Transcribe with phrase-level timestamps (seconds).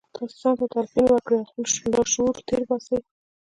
[0.15, 1.63] تاسې ځان ته تلقین وکړئ او خپل
[1.93, 2.97] لاشعور تېر باسئ